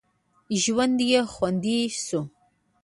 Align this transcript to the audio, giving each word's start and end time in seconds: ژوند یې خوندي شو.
ژوند 0.61 0.97
یې 1.11 1.19
خوندي 1.33 1.79
شو. 2.05 2.21